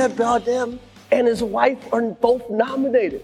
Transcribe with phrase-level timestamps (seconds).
[0.00, 0.78] Javier Bardem
[1.10, 3.22] and his wife are both nominated.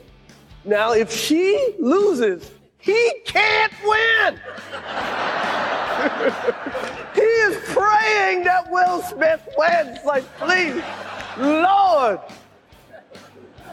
[0.64, 4.34] Now, if she loses, he can't win.
[7.14, 9.98] he is praying that Will Smith wins.
[10.04, 10.82] Like, please,
[11.38, 12.20] Lord.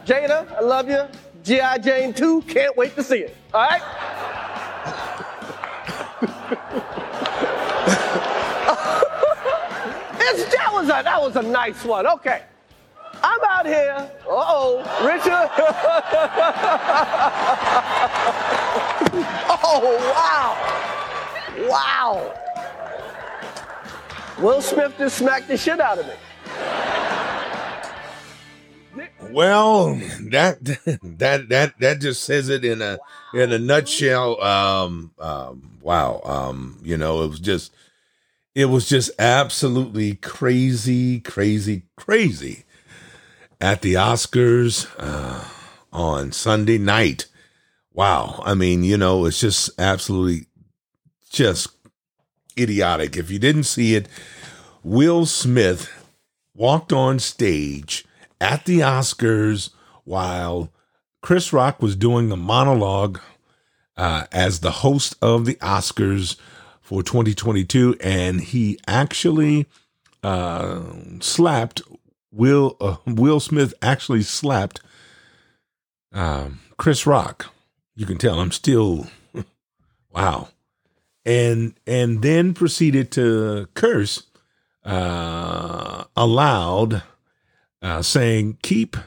[0.05, 1.05] Jada, I love you.
[1.43, 1.77] G.I.
[1.79, 3.35] Jane 2, can't wait to see it.
[3.53, 3.81] All right?
[10.51, 12.07] that, was a, that was a nice one.
[12.07, 12.43] Okay.
[13.33, 14.11] I'm out here.
[14.27, 15.31] Uh-oh, Richard.
[19.63, 21.67] oh, wow.
[21.67, 22.33] Wow.
[24.39, 26.13] Will Smith just smacked the shit out of me.
[29.31, 29.95] Well,
[30.29, 32.99] that that that that just says it in a
[33.33, 34.39] in a nutshell.
[34.43, 36.21] Um, um, wow.
[36.23, 37.73] Um, you know, it was just
[38.53, 42.65] it was just absolutely crazy, crazy, crazy
[43.63, 45.41] at the Oscars uh,
[45.93, 47.27] on Sunday night.
[47.93, 48.43] Wow.
[48.43, 50.47] I mean, you know, it's just absolutely
[51.31, 51.69] just
[52.59, 53.15] idiotic.
[53.15, 54.09] If you didn't see it,
[54.83, 55.89] Will Smith
[56.53, 58.03] walked on stage
[58.41, 59.69] at the Oscars
[60.03, 60.69] while
[61.21, 63.21] Chris Rock was doing the monologue
[63.95, 66.35] uh, as the host of the Oscars
[66.81, 69.67] for 2022, and he actually
[70.21, 70.81] uh,
[71.21, 71.81] slapped
[72.33, 74.81] Will uh, Will Smith actually slapped
[76.11, 77.53] um, Chris Rock.
[77.95, 79.07] You can tell I'm still
[80.11, 80.49] wow,
[81.25, 84.23] and and then proceeded to curse
[84.83, 87.03] uh, aloud
[87.81, 88.97] uh, saying, Keep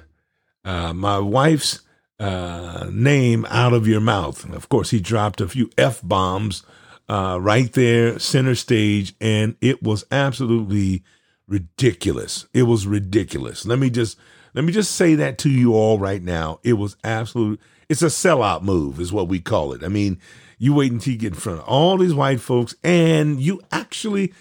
[0.65, 1.81] uh, my wife's
[2.19, 4.49] uh, name out of your mouth.
[4.53, 6.63] Of course, he dropped a few F bombs
[7.09, 11.03] uh, right there, center stage, and it was absolutely
[11.49, 12.47] ridiculous.
[12.53, 13.67] It was ridiculous.
[13.67, 14.19] Let me just
[14.55, 16.61] let me just say that to you all right now.
[16.63, 17.61] It was absolute.
[17.89, 19.85] It's a sellout move, is what we call it.
[19.85, 20.19] I mean,
[20.59, 24.33] you wait until you get in front of all these white folks, and you actually,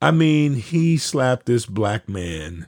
[0.00, 2.66] I mean, he slapped this black man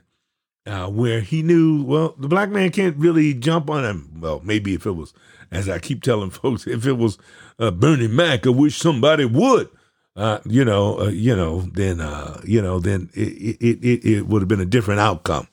[0.65, 4.19] uh, where he knew, well, the black man can't really jump on him.
[4.19, 5.13] Well, maybe if it was,
[5.51, 7.17] as I keep telling folks, if it was
[7.59, 9.69] uh, Bernie Mac, I wish somebody would.
[10.15, 14.27] Uh, you know, uh, you know, then, uh, you know, then it, it, it, it
[14.27, 15.47] would have been a different outcome.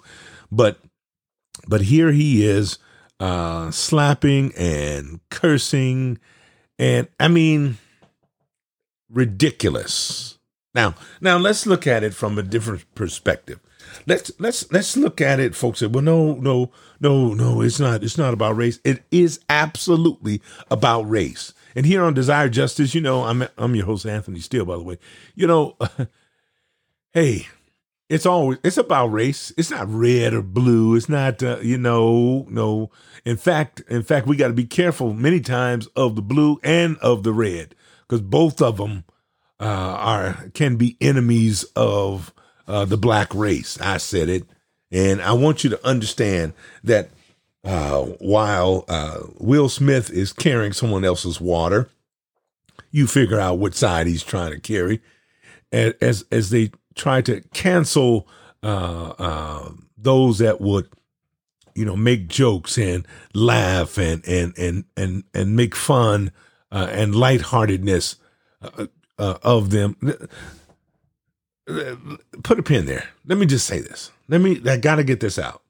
[0.52, 0.78] But,
[1.66, 2.78] but here he is,
[3.18, 6.18] uh, slapping and cursing.
[6.78, 7.78] And I mean,
[9.10, 10.38] ridiculous.
[10.74, 13.58] Now, now let's look at it from a different perspective
[14.06, 15.80] let's let's let's look at it, folks.
[15.80, 17.60] Say, well, no, no, no, no.
[17.60, 18.02] It's not.
[18.02, 18.80] It's not about race.
[18.84, 20.40] It is absolutely
[20.70, 21.52] about race.
[21.74, 24.82] And here on Desire Justice, you know, I'm I'm your host Anthony Steele, by the
[24.82, 24.98] way.
[25.34, 25.76] You know,
[27.12, 27.48] hey,
[28.08, 29.52] it's always it's about race.
[29.56, 30.94] It's not red or blue.
[30.96, 32.90] It's not uh, you know no.
[33.24, 36.96] In fact, in fact, we got to be careful many times of the blue and
[36.98, 39.04] of the red because both of them
[39.60, 42.34] uh, are can be enemies of
[42.66, 43.80] uh, the black race.
[43.80, 44.44] I said it.
[44.90, 46.52] And I want you to understand
[46.84, 47.08] that
[47.64, 51.88] uh, while uh, Will Smith is carrying someone else's water,
[52.90, 55.00] you figure out what side he's trying to carry.
[55.72, 58.28] As as they try to cancel
[58.62, 60.88] uh, uh, those that would,
[61.74, 66.30] you know, make jokes and laugh and and and and and make fun
[66.70, 68.16] uh, and lightheartedness
[69.18, 69.96] of them
[72.42, 73.08] put a pin there.
[73.26, 74.10] Let me just say this.
[74.28, 75.61] Let me, I got to get this out.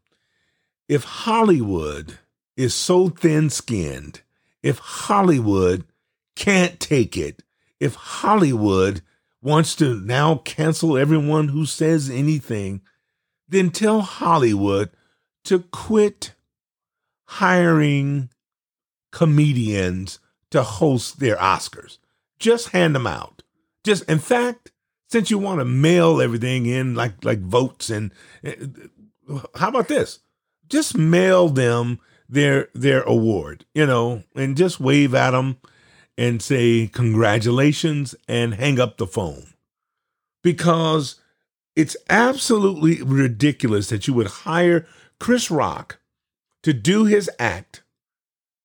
[0.88, 2.18] If Hollywood
[2.56, 4.22] is so thin skinned,
[4.62, 5.84] if Hollywood
[6.36, 7.42] can't take it,
[7.80, 9.02] if Hollywood
[9.40, 12.80] wants to now cancel everyone who says anything,
[13.48, 14.90] then tell Hollywood
[15.44, 16.34] to quit
[17.24, 18.30] hiring
[19.10, 20.18] comedians
[20.50, 21.98] to host their Oscars.
[22.38, 23.42] Just hand them out.
[23.84, 24.70] Just, in fact,
[25.08, 28.12] since you want to mail everything in like like votes and
[28.44, 28.54] eh,
[29.54, 30.20] how about this?
[30.72, 35.58] Just mail them their their award, you know, and just wave at them
[36.16, 39.52] and say congratulations and hang up the phone.
[40.42, 41.20] Because
[41.76, 44.86] it's absolutely ridiculous that you would hire
[45.20, 45.98] Chris Rock
[46.62, 47.82] to do his act,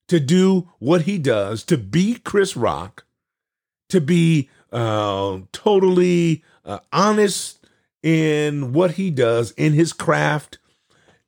[0.08, 3.04] to do what he does, to be Chris Rock,
[3.90, 7.68] to be uh, totally uh, honest
[8.02, 10.58] in what he does in his craft,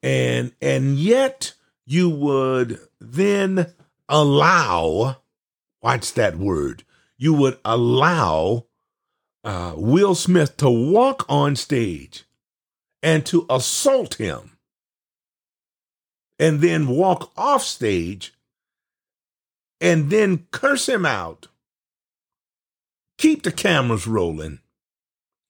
[0.01, 1.53] and and yet
[1.85, 3.73] you would then
[4.07, 5.17] allow,
[5.81, 6.83] watch that word,
[7.17, 8.65] you would allow
[9.43, 12.25] uh, Will Smith to walk on stage
[13.01, 14.57] and to assault him
[16.37, 18.33] and then walk off stage
[19.81, 21.47] and then curse him out,
[23.17, 24.59] keep the cameras rolling,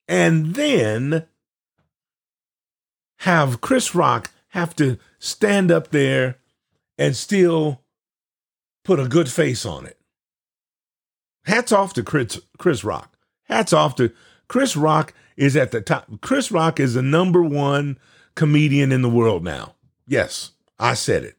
[0.07, 1.27] and then
[3.19, 6.37] have Chris Rock have to stand up there
[6.97, 7.81] and still
[8.83, 9.97] put a good face on it.
[11.45, 13.15] Hats off to Chris, Chris Rock.
[13.43, 14.11] Hats off to
[14.47, 16.07] Chris Rock is at the top.
[16.21, 17.97] Chris Rock is the number one
[18.35, 19.75] comedian in the world now.
[20.07, 21.37] Yes, I said it.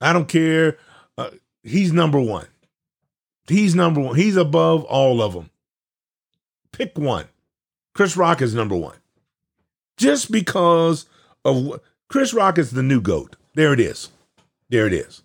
[0.00, 0.78] I don't care.
[1.16, 1.30] Uh,
[1.62, 2.46] he's number one.
[3.48, 4.16] He's number one.
[4.16, 5.50] He's above all of them.
[6.72, 7.26] Pick one.
[7.94, 8.96] Chris Rock is number one.
[9.96, 11.06] Just because
[11.44, 13.36] of Chris Rock is the new GOAT.
[13.54, 14.10] There it is.
[14.68, 15.22] There it is.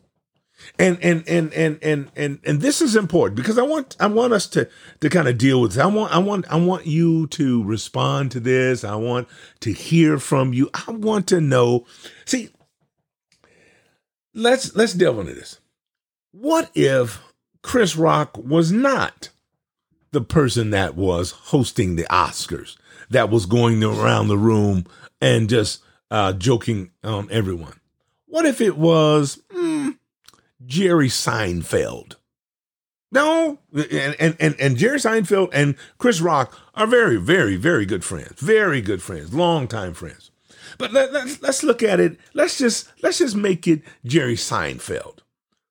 [0.77, 4.33] And and and and and and and this is important because I want I want
[4.33, 4.69] us to
[4.99, 5.83] to kind of deal with this.
[5.83, 8.83] I want I want I want you to respond to this.
[8.83, 9.27] I want
[9.61, 10.69] to hear from you.
[10.73, 11.87] I want to know.
[12.25, 12.49] See,
[14.35, 15.59] let's let's delve into this.
[16.31, 17.19] What if
[17.63, 19.29] Chris Rock was not
[20.11, 22.77] the person that was hosting the Oscars,
[23.09, 24.85] that was going around the room
[25.21, 25.81] and just
[26.11, 27.79] uh, joking on everyone?
[28.27, 29.97] What if it was mm,
[30.65, 32.15] Jerry Seinfeld?
[33.11, 38.05] No, and, and and and Jerry Seinfeld and Chris Rock are very, very, very good
[38.05, 38.39] friends.
[38.39, 40.31] Very good friends, longtime friends.
[40.77, 42.17] But let, let, let's look at it.
[42.33, 45.19] Let's just let's just make it Jerry Seinfeld,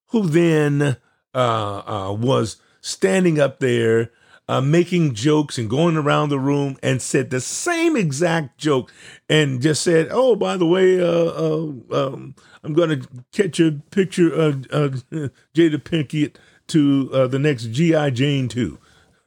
[0.08, 0.98] who then
[1.34, 4.10] uh, uh, was standing up there
[4.50, 8.92] uh, making jokes and going around the room and said the same exact joke
[9.28, 13.80] and just said, "Oh, by the way, uh, uh, um, I'm going to catch a
[13.92, 14.88] picture of uh,
[15.54, 16.34] Jada Pinkett
[16.66, 18.50] to uh, the next GI Jane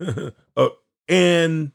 [0.57, 0.69] uh,
[1.07, 1.71] and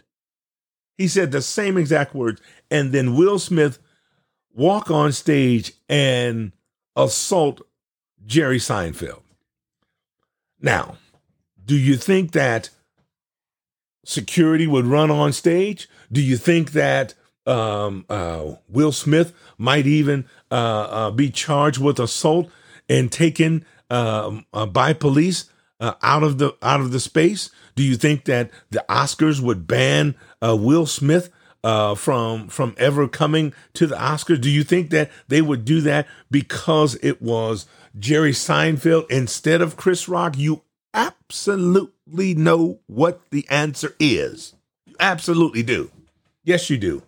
[0.99, 3.79] he said the same exact words, and then Will Smith
[4.53, 6.53] walk on stage and
[6.95, 7.63] assault
[8.27, 9.23] Jerry Seinfeld.
[10.61, 10.99] Now,
[11.65, 12.69] do you think that
[14.09, 15.89] security would run on stage?
[16.11, 17.15] Do you think that
[17.47, 22.51] um, uh, Will Smith might even uh, uh, be charged with assault
[22.89, 25.45] and taken um, uh, by police
[25.81, 27.51] uh, out of the out of the space?
[27.77, 31.31] Do you think that the Oscars would ban uh, Will Smith
[31.63, 34.41] from from ever coming to the Oscars?
[34.41, 37.67] Do you think that they would do that because it was
[37.99, 40.39] Jerry Seinfeld instead of Chris Rock?
[40.39, 40.63] You
[40.95, 44.55] absolutely know what the answer is.
[44.87, 45.91] You absolutely do.
[46.45, 47.03] Yes, you do.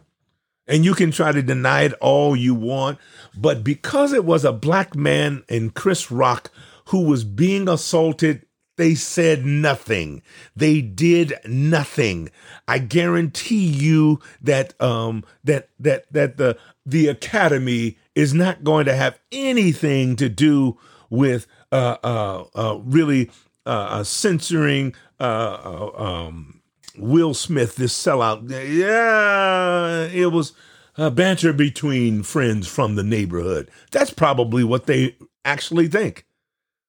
[0.67, 2.99] And you can try to deny it all you want.
[3.37, 6.50] But because it was a black man in Chris Rock
[6.87, 10.23] who was being assaulted, they said nothing.
[10.56, 12.31] They did nothing.
[12.67, 16.56] I guarantee you that um that that that the
[16.87, 20.79] the academy is not going to have anything to do
[21.11, 23.31] with uh uh, uh really
[23.67, 25.23] uh, uh, censoring uh,
[25.65, 26.62] uh, um,
[26.97, 28.49] Will Smith, this sellout.
[28.51, 30.53] Yeah, it was
[30.97, 33.71] a banter between friends from the neighborhood.
[33.90, 36.26] That's probably what they actually think.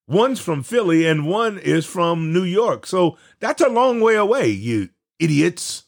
[0.07, 2.85] One's from Philly and one is from New York.
[2.85, 5.83] So that's a long way away, you idiots.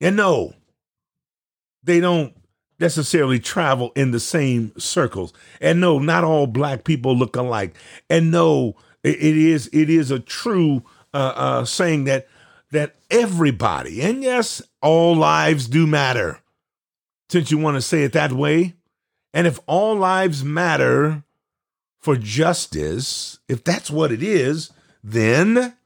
[0.00, 0.54] And no,
[1.84, 2.34] they don't
[2.80, 5.32] necessarily travel in the same circles.
[5.60, 7.76] And no, not all black people look alike.
[8.10, 8.76] And no,
[9.10, 10.82] it is it is a true
[11.14, 12.28] uh, uh, saying that
[12.72, 16.40] that everybody, and yes, all lives do matter,
[17.30, 18.74] since you want to say it that way.
[19.32, 21.22] And if all lives matter
[22.00, 24.70] for justice, if that's what it is,
[25.04, 25.76] then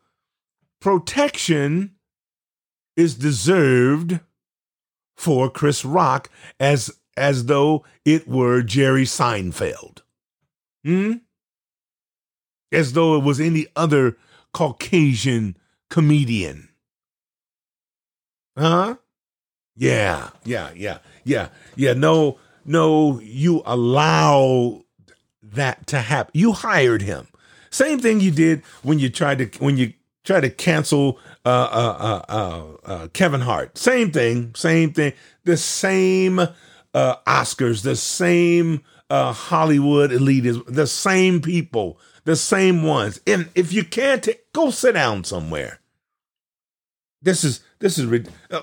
[0.80, 1.96] protection
[2.96, 4.20] is deserved
[5.16, 9.98] for Chris Rock as as though it were Jerry Seinfeld.
[10.84, 11.14] Hmm?
[12.72, 14.16] As though it was any other
[14.52, 15.56] Caucasian
[15.88, 16.68] comedian.
[18.56, 18.96] Huh?
[19.76, 21.92] Yeah, yeah, yeah, yeah, yeah.
[21.94, 24.84] No, no, you allow
[25.42, 26.32] that to happen.
[26.34, 27.28] You hired him.
[27.70, 32.22] Same thing you did when you tried to when you tried to cancel uh, uh,
[32.28, 33.78] uh, uh, Kevin Hart.
[33.78, 35.12] Same thing, same thing.
[35.44, 43.21] The same uh, Oscars, the same uh, Hollywood elitism, the same people the same ones.
[43.26, 45.81] And if you can't, go sit down somewhere.
[47.23, 48.62] This is this is uh,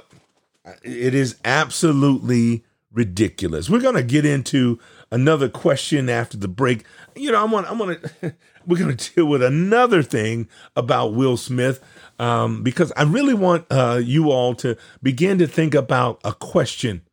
[0.83, 3.69] it is absolutely ridiculous.
[3.69, 4.79] We're gonna get into
[5.11, 6.85] another question after the break.
[7.15, 7.99] You know, I'm gonna I'm gonna
[8.65, 11.83] we're gonna deal with another thing about Will Smith
[12.17, 17.03] um, because I really want uh, you all to begin to think about a question.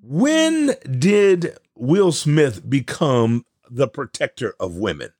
[0.00, 5.10] When did Will Smith become the protector of women?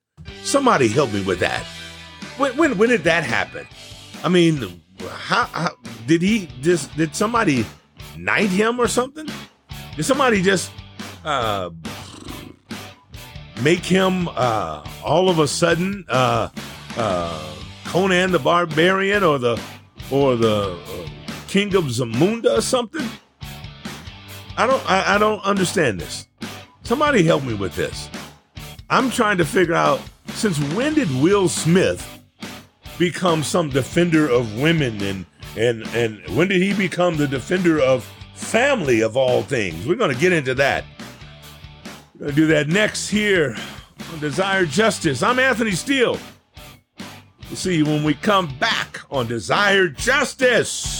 [0.42, 1.64] Somebody help me with that.
[2.36, 3.66] When when, when did that happen?
[4.24, 7.64] I mean, how, how did he just did somebody
[8.16, 9.28] knight him or something?
[9.94, 10.72] Did somebody just
[11.24, 11.70] uh,
[13.62, 16.48] make him uh, all of a sudden uh,
[16.96, 19.60] uh, Conan the Barbarian or the
[20.10, 21.08] or the uh,
[21.46, 23.08] King of Zamunda or something?
[24.56, 26.27] I don't I, I don't understand this.
[26.88, 28.08] Somebody help me with this.
[28.88, 32.02] I'm trying to figure out since when did Will Smith
[32.98, 38.10] become some defender of women and and and when did he become the defender of
[38.32, 39.86] family of all things?
[39.86, 40.86] We're going to get into that.
[42.14, 43.54] We're going to do that next here
[44.10, 45.22] on Desire Justice.
[45.22, 46.18] I'm Anthony Steele.
[46.98, 50.97] We'll see you when we come back on Desire Justice.